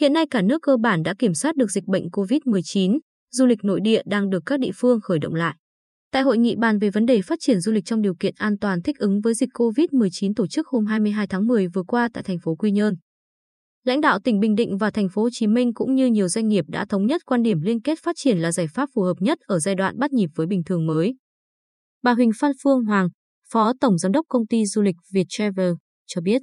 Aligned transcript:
Hiện 0.00 0.12
nay 0.12 0.26
cả 0.30 0.42
nước 0.42 0.58
cơ 0.62 0.76
bản 0.76 1.02
đã 1.02 1.14
kiểm 1.18 1.34
soát 1.34 1.56
được 1.56 1.70
dịch 1.70 1.84
bệnh 1.84 2.08
COVID-19, 2.08 2.98
du 3.32 3.46
lịch 3.46 3.64
nội 3.64 3.80
địa 3.82 4.02
đang 4.06 4.30
được 4.30 4.42
các 4.46 4.60
địa 4.60 4.70
phương 4.74 5.00
khởi 5.00 5.18
động 5.18 5.34
lại. 5.34 5.56
Tại 6.12 6.22
hội 6.22 6.38
nghị 6.38 6.56
bàn 6.56 6.78
về 6.78 6.90
vấn 6.90 7.06
đề 7.06 7.22
phát 7.22 7.38
triển 7.40 7.60
du 7.60 7.72
lịch 7.72 7.84
trong 7.84 8.02
điều 8.02 8.14
kiện 8.14 8.34
an 8.36 8.58
toàn 8.58 8.82
thích 8.82 8.98
ứng 8.98 9.20
với 9.20 9.34
dịch 9.34 9.48
COVID-19 9.54 10.32
tổ 10.36 10.46
chức 10.46 10.66
hôm 10.68 10.86
22 10.86 11.26
tháng 11.26 11.46
10 11.46 11.68
vừa 11.68 11.82
qua 11.82 12.08
tại 12.12 12.22
thành 12.22 12.38
phố 12.38 12.54
Quy 12.54 12.70
Nhơn. 12.70 12.94
Lãnh 13.84 14.00
đạo 14.00 14.18
tỉnh 14.24 14.40
Bình 14.40 14.54
Định 14.54 14.76
và 14.78 14.90
thành 14.90 15.08
phố 15.08 15.22
Hồ 15.22 15.28
Chí 15.32 15.46
Minh 15.46 15.74
cũng 15.74 15.94
như 15.94 16.06
nhiều 16.06 16.28
doanh 16.28 16.48
nghiệp 16.48 16.64
đã 16.68 16.84
thống 16.88 17.06
nhất 17.06 17.22
quan 17.26 17.42
điểm 17.42 17.60
liên 17.60 17.82
kết 17.82 17.98
phát 18.02 18.16
triển 18.18 18.38
là 18.38 18.52
giải 18.52 18.66
pháp 18.74 18.88
phù 18.94 19.02
hợp 19.02 19.16
nhất 19.20 19.38
ở 19.40 19.58
giai 19.58 19.74
đoạn 19.74 19.98
bắt 19.98 20.12
nhịp 20.12 20.28
với 20.34 20.46
bình 20.46 20.62
thường 20.66 20.86
mới. 20.86 21.14
Bà 22.02 22.14
Huỳnh 22.14 22.30
Phan 22.40 22.52
Phương 22.64 22.84
Hoàng, 22.84 23.08
Phó 23.52 23.72
Tổng 23.80 23.98
Giám 23.98 24.12
đốc 24.12 24.26
Công 24.28 24.46
ty 24.46 24.66
Du 24.66 24.82
lịch 24.82 24.96
Việt 25.12 25.26
Travel, 25.28 25.72
cho 26.06 26.20
biết. 26.20 26.42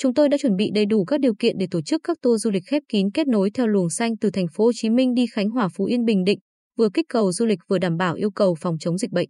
Chúng 0.00 0.14
tôi 0.14 0.28
đã 0.28 0.36
chuẩn 0.40 0.56
bị 0.56 0.70
đầy 0.74 0.86
đủ 0.86 1.04
các 1.04 1.20
điều 1.20 1.34
kiện 1.34 1.58
để 1.58 1.66
tổ 1.70 1.82
chức 1.82 2.00
các 2.04 2.16
tour 2.22 2.44
du 2.44 2.50
lịch 2.50 2.62
khép 2.66 2.82
kín 2.88 3.10
kết 3.10 3.26
nối 3.26 3.50
theo 3.50 3.66
luồng 3.66 3.90
xanh 3.90 4.16
từ 4.16 4.30
thành 4.30 4.46
phố 4.52 4.64
Hồ 4.64 4.70
Chí 4.74 4.90
Minh 4.90 5.14
đi 5.14 5.26
Khánh 5.32 5.50
Hòa, 5.50 5.68
Phú 5.68 5.84
Yên, 5.84 6.04
Bình 6.04 6.24
Định, 6.24 6.38
vừa 6.76 6.88
kích 6.94 7.06
cầu 7.08 7.32
du 7.32 7.46
lịch 7.46 7.58
vừa 7.68 7.78
đảm 7.78 7.96
bảo 7.96 8.14
yêu 8.14 8.30
cầu 8.30 8.54
phòng 8.60 8.78
chống 8.80 8.98
dịch 8.98 9.10
bệnh. 9.10 9.28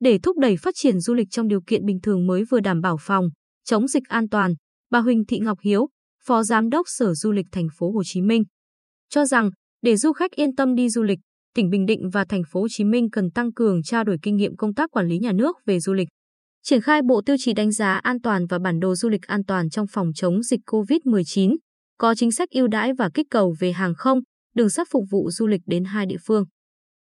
Để 0.00 0.18
thúc 0.22 0.38
đẩy 0.38 0.56
phát 0.56 0.74
triển 0.74 1.00
du 1.00 1.14
lịch 1.14 1.30
trong 1.30 1.48
điều 1.48 1.60
kiện 1.66 1.84
bình 1.84 2.00
thường 2.02 2.26
mới 2.26 2.44
vừa 2.50 2.60
đảm 2.60 2.80
bảo 2.80 2.96
phòng 3.00 3.28
chống 3.64 3.88
dịch 3.88 4.02
an 4.08 4.28
toàn, 4.28 4.54
bà 4.90 5.00
Huỳnh 5.00 5.24
Thị 5.24 5.38
Ngọc 5.38 5.58
Hiếu, 5.62 5.88
Phó 6.24 6.42
Giám 6.42 6.68
đốc 6.68 6.86
Sở 6.88 7.14
Du 7.14 7.32
lịch 7.32 7.46
thành 7.52 7.66
phố 7.78 7.92
Hồ 7.92 8.02
Chí 8.04 8.22
Minh, 8.22 8.42
cho 9.10 9.24
rằng 9.24 9.50
để 9.82 9.96
du 9.96 10.12
khách 10.12 10.30
yên 10.30 10.54
tâm 10.54 10.74
đi 10.74 10.88
du 10.88 11.02
lịch, 11.02 11.18
tỉnh 11.54 11.70
Bình 11.70 11.86
Định 11.86 12.10
và 12.12 12.24
thành 12.24 12.42
phố 12.50 12.60
Hồ 12.60 12.66
Chí 12.70 12.84
Minh 12.84 13.10
cần 13.10 13.30
tăng 13.30 13.52
cường 13.52 13.82
trao 13.82 14.04
đổi 14.04 14.16
kinh 14.22 14.36
nghiệm 14.36 14.56
công 14.56 14.74
tác 14.74 14.90
quản 14.90 15.08
lý 15.08 15.18
nhà 15.18 15.32
nước 15.32 15.56
về 15.66 15.80
du 15.80 15.92
lịch. 15.92 16.08
Triển 16.64 16.80
khai 16.80 17.02
bộ 17.02 17.22
tiêu 17.26 17.36
chí 17.38 17.52
đánh 17.52 17.72
giá 17.72 17.92
an 17.94 18.20
toàn 18.20 18.46
và 18.46 18.58
bản 18.58 18.80
đồ 18.80 18.94
du 18.94 19.08
lịch 19.08 19.22
an 19.26 19.44
toàn 19.44 19.70
trong 19.70 19.86
phòng 19.86 20.12
chống 20.14 20.42
dịch 20.42 20.60
COVID-19, 20.66 21.56
có 21.98 22.14
chính 22.14 22.32
sách 22.32 22.50
ưu 22.50 22.68
đãi 22.68 22.92
và 22.98 23.10
kích 23.14 23.26
cầu 23.30 23.54
về 23.58 23.72
hàng 23.72 23.94
không, 23.94 24.20
đường 24.54 24.70
sắt 24.70 24.88
phục 24.90 25.04
vụ 25.10 25.30
du 25.30 25.46
lịch 25.46 25.60
đến 25.66 25.84
hai 25.84 26.06
địa 26.06 26.16
phương. 26.26 26.44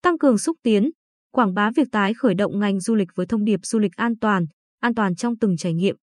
Tăng 0.02 0.18
cường 0.18 0.38
xúc 0.38 0.58
tiến, 0.64 0.90
quảng 1.32 1.54
bá 1.54 1.72
việc 1.76 1.88
tái 1.92 2.14
khởi 2.14 2.34
động 2.34 2.60
ngành 2.60 2.80
du 2.80 2.96
lịch 2.96 3.08
với 3.16 3.26
thông 3.26 3.46
điệp 3.46 3.60
du 3.64 3.80
lịch 3.80 3.96
an 3.96 4.14
toàn, 4.22 4.46
an 4.80 4.96
toàn 4.96 5.16
trong 5.16 5.38
từng 5.38 5.58
trải 5.58 5.74
nghiệm. 5.74 5.96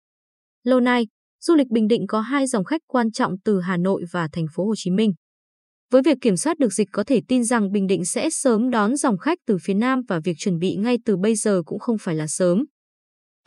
Lâu 0.65 0.81
nay, 0.81 1.07
du 1.41 1.55
lịch 1.55 1.69
Bình 1.69 1.89
Định 1.89 2.07
có 2.07 2.21
hai 2.21 2.47
dòng 2.47 2.65
khách 2.65 2.81
quan 2.87 3.13
trọng 3.13 3.35
từ 3.45 3.61
Hà 3.61 3.77
Nội 3.77 4.05
và 4.13 4.29
thành 4.33 4.47
phố 4.55 4.67
Hồ 4.67 4.75
Chí 4.77 4.91
Minh. 4.91 5.13
Với 5.91 6.03
việc 6.03 6.19
kiểm 6.21 6.37
soát 6.37 6.59
được 6.59 6.73
dịch 6.73 6.89
có 6.93 7.05
thể 7.05 7.21
tin 7.29 7.45
rằng 7.45 7.73
Bình 7.73 7.87
Định 7.87 8.05
sẽ 8.05 8.31
sớm 8.31 8.71
đón 8.71 8.97
dòng 8.97 9.19
khách 9.19 9.39
từ 9.47 9.57
phía 9.63 9.75
Nam 9.75 10.03
và 10.09 10.21
việc 10.25 10.35
chuẩn 10.39 10.59
bị 10.59 10.77
ngay 10.77 10.99
từ 11.05 11.17
bây 11.17 11.35
giờ 11.35 11.63
cũng 11.67 11.79
không 11.79 11.99
phải 11.99 12.15
là 12.15 12.27
sớm. 12.27 12.65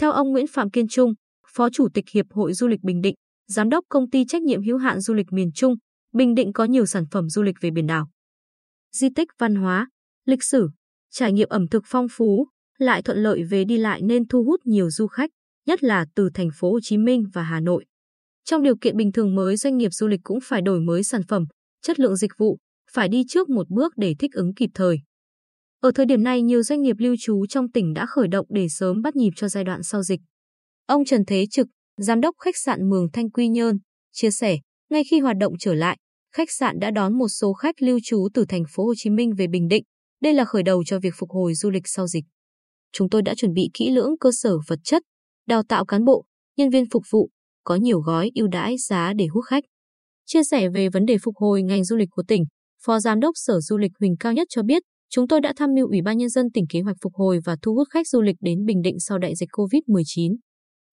Theo 0.03 0.11
ông 0.11 0.31
Nguyễn 0.31 0.47
Phạm 0.47 0.69
Kiên 0.69 0.87
Trung, 0.87 1.13
Phó 1.47 1.69
Chủ 1.69 1.87
tịch 1.93 2.05
Hiệp 2.13 2.25
hội 2.31 2.53
Du 2.53 2.67
lịch 2.67 2.81
Bình 2.83 3.01
Định, 3.01 3.15
Giám 3.47 3.69
đốc 3.69 3.85
Công 3.89 4.09
ty 4.09 4.25
Trách 4.25 4.41
nhiệm 4.41 4.63
hữu 4.63 4.77
hạn 4.77 4.99
Du 4.99 5.13
lịch 5.13 5.31
miền 5.31 5.51
Trung, 5.55 5.75
Bình 6.13 6.35
Định 6.35 6.53
có 6.53 6.63
nhiều 6.63 6.85
sản 6.85 7.05
phẩm 7.11 7.29
du 7.29 7.43
lịch 7.43 7.55
về 7.61 7.71
biển 7.71 7.87
đảo. 7.87 8.09
Di 8.91 9.07
tích 9.15 9.27
văn 9.39 9.55
hóa, 9.55 9.89
lịch 10.25 10.43
sử, 10.43 10.69
trải 11.11 11.33
nghiệm 11.33 11.49
ẩm 11.49 11.67
thực 11.67 11.83
phong 11.85 12.07
phú, 12.11 12.47
lại 12.77 13.01
thuận 13.01 13.17
lợi 13.17 13.43
về 13.43 13.63
đi 13.65 13.77
lại 13.77 14.01
nên 14.01 14.27
thu 14.27 14.43
hút 14.43 14.59
nhiều 14.65 14.89
du 14.89 15.07
khách, 15.07 15.29
nhất 15.65 15.83
là 15.83 16.05
từ 16.15 16.29
thành 16.33 16.49
phố 16.55 16.71
Hồ 16.71 16.79
Chí 16.83 16.97
Minh 16.97 17.25
và 17.33 17.43
Hà 17.43 17.59
Nội. 17.59 17.85
Trong 18.43 18.63
điều 18.63 18.75
kiện 18.75 18.97
bình 18.97 19.11
thường 19.11 19.35
mới, 19.35 19.57
doanh 19.57 19.77
nghiệp 19.77 19.89
du 19.91 20.07
lịch 20.07 20.21
cũng 20.23 20.39
phải 20.43 20.61
đổi 20.61 20.79
mới 20.79 21.03
sản 21.03 21.21
phẩm, 21.27 21.45
chất 21.81 21.99
lượng 21.99 22.15
dịch 22.15 22.31
vụ, 22.37 22.57
phải 22.91 23.09
đi 23.09 23.23
trước 23.27 23.49
một 23.49 23.69
bước 23.69 23.93
để 23.97 24.15
thích 24.19 24.31
ứng 24.33 24.53
kịp 24.53 24.69
thời. 24.73 24.99
Ở 25.83 25.91
thời 25.95 26.05
điểm 26.05 26.23
này, 26.23 26.41
nhiều 26.41 26.63
doanh 26.63 26.81
nghiệp 26.81 26.95
lưu 26.99 27.15
trú 27.19 27.45
trong 27.45 27.71
tỉnh 27.71 27.93
đã 27.93 28.05
khởi 28.05 28.27
động 28.27 28.45
để 28.49 28.67
sớm 28.69 29.01
bắt 29.01 29.15
nhịp 29.15 29.29
cho 29.35 29.47
giai 29.47 29.63
đoạn 29.63 29.83
sau 29.83 30.03
dịch. 30.03 30.19
Ông 30.85 31.05
Trần 31.05 31.25
Thế 31.25 31.45
Trực, 31.51 31.67
giám 31.97 32.21
đốc 32.21 32.35
khách 32.39 32.57
sạn 32.57 32.89
Mường 32.89 33.11
Thanh 33.13 33.29
Quy 33.29 33.47
Nhơn, 33.47 33.77
chia 34.11 34.31
sẻ, 34.31 34.57
ngay 34.89 35.03
khi 35.09 35.19
hoạt 35.19 35.37
động 35.37 35.53
trở 35.59 35.73
lại, 35.73 35.97
khách 36.35 36.51
sạn 36.51 36.79
đã 36.79 36.91
đón 36.91 37.17
một 37.17 37.27
số 37.27 37.53
khách 37.53 37.81
lưu 37.81 37.99
trú 38.03 38.27
từ 38.33 38.45
thành 38.49 38.63
phố 38.69 38.85
Hồ 38.85 38.93
Chí 38.97 39.09
Minh 39.09 39.33
về 39.37 39.47
Bình 39.47 39.67
Định. 39.67 39.83
Đây 40.21 40.33
là 40.33 40.45
khởi 40.45 40.63
đầu 40.63 40.83
cho 40.83 40.99
việc 40.99 41.13
phục 41.17 41.29
hồi 41.29 41.53
du 41.53 41.69
lịch 41.69 41.87
sau 41.87 42.07
dịch. 42.07 42.23
Chúng 42.91 43.09
tôi 43.09 43.21
đã 43.21 43.35
chuẩn 43.35 43.53
bị 43.53 43.69
kỹ 43.73 43.89
lưỡng 43.89 44.17
cơ 44.19 44.29
sở 44.33 44.57
vật 44.67 44.79
chất, 44.83 45.03
đào 45.47 45.63
tạo 45.69 45.85
cán 45.85 46.05
bộ, 46.05 46.25
nhân 46.57 46.69
viên 46.69 46.83
phục 46.91 47.03
vụ, 47.11 47.29
có 47.63 47.75
nhiều 47.75 47.99
gói 47.99 48.31
ưu 48.35 48.47
đãi 48.47 48.75
giá 48.77 49.13
để 49.13 49.27
hút 49.27 49.45
khách. 49.45 49.63
Chia 50.25 50.43
sẻ 50.43 50.69
về 50.69 50.89
vấn 50.89 51.05
đề 51.05 51.17
phục 51.23 51.35
hồi 51.37 51.63
ngành 51.63 51.83
du 51.83 51.95
lịch 51.95 52.09
của 52.11 52.23
tỉnh, 52.27 52.43
Phó 52.83 52.99
Giám 52.99 53.19
đốc 53.19 53.31
Sở 53.35 53.59
Du 53.59 53.77
lịch 53.77 53.91
Huỳnh 53.99 54.15
Cao 54.19 54.33
Nhất 54.33 54.47
cho 54.49 54.63
biết, 54.63 54.83
chúng 55.15 55.27
tôi 55.27 55.41
đã 55.41 55.53
tham 55.55 55.69
mưu 55.73 55.87
Ủy 55.87 56.01
ban 56.01 56.17
Nhân 56.17 56.29
dân 56.29 56.51
tỉnh 56.51 56.65
kế 56.69 56.81
hoạch 56.81 56.95
phục 57.01 57.13
hồi 57.15 57.39
và 57.45 57.55
thu 57.61 57.73
hút 57.75 57.87
khách 57.91 58.07
du 58.07 58.21
lịch 58.21 58.35
đến 58.41 58.65
Bình 58.65 58.81
Định 58.81 58.99
sau 58.99 59.17
đại 59.17 59.35
dịch 59.35 59.49
COVID-19. 59.51 60.35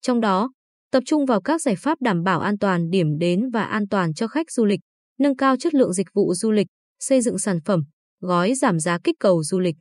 Trong 0.03 0.20
đó, 0.20 0.53
tập 0.92 1.03
trung 1.06 1.26
vào 1.26 1.41
các 1.41 1.62
giải 1.62 1.75
pháp 1.78 1.98
đảm 2.00 2.22
bảo 2.22 2.41
an 2.41 2.58
toàn 2.58 2.91
điểm 2.91 3.19
đến 3.19 3.50
và 3.53 3.64
an 3.64 3.88
toàn 3.88 4.14
cho 4.14 4.28
khách 4.28 4.50
du 4.50 4.64
lịch, 4.64 4.81
nâng 5.19 5.36
cao 5.36 5.56
chất 5.56 5.75
lượng 5.75 5.92
dịch 5.92 6.06
vụ 6.14 6.34
du 6.34 6.50
lịch, 6.50 6.66
xây 6.98 7.20
dựng 7.20 7.38
sản 7.38 7.58
phẩm, 7.64 7.81
gói 8.20 8.54
giảm 8.54 8.81
giá 8.81 8.98
kích 9.04 9.14
cầu 9.20 9.42
du 9.42 9.58
lịch, 9.58 9.75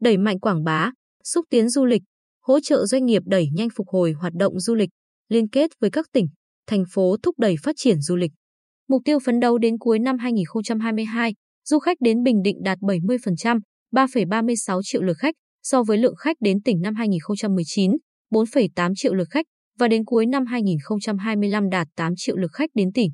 đẩy 0.00 0.18
mạnh 0.18 0.40
quảng 0.40 0.64
bá, 0.64 0.90
xúc 1.24 1.44
tiến 1.50 1.68
du 1.68 1.84
lịch, 1.84 2.02
hỗ 2.42 2.60
trợ 2.60 2.86
doanh 2.86 3.04
nghiệp 3.06 3.22
đẩy 3.26 3.48
nhanh 3.52 3.68
phục 3.76 3.88
hồi 3.88 4.12
hoạt 4.12 4.32
động 4.32 4.60
du 4.60 4.74
lịch, 4.74 4.90
liên 5.28 5.48
kết 5.48 5.70
với 5.80 5.90
các 5.90 6.06
tỉnh, 6.12 6.26
thành 6.66 6.84
phố 6.92 7.16
thúc 7.22 7.38
đẩy 7.38 7.54
phát 7.62 7.74
triển 7.78 8.00
du 8.00 8.16
lịch. 8.16 8.30
Mục 8.88 9.02
tiêu 9.04 9.18
phấn 9.24 9.40
đấu 9.40 9.58
đến 9.58 9.78
cuối 9.78 9.98
năm 9.98 10.18
2022, 10.18 11.32
du 11.64 11.78
khách 11.78 11.96
đến 12.00 12.22
Bình 12.22 12.42
Định 12.42 12.56
đạt 12.62 12.78
70%, 12.78 13.58
3,36 13.92 14.80
triệu 14.84 15.02
lượt 15.02 15.16
khách 15.18 15.34
so 15.62 15.82
với 15.82 15.98
lượng 15.98 16.16
khách 16.16 16.36
đến 16.40 16.62
tỉnh 16.62 16.80
năm 16.80 16.94
2019, 16.94 17.90
4,8 18.32 18.92
triệu 18.96 19.14
lượt 19.14 19.28
khách 19.30 19.46
và 19.78 19.88
đến 19.88 20.04
cuối 20.04 20.26
năm 20.26 20.46
2025 20.46 21.68
đạt 21.68 21.88
8 21.96 22.12
triệu 22.16 22.36
lượt 22.36 22.52
khách 22.52 22.70
đến 22.74 22.92
tỉnh. 22.94 23.10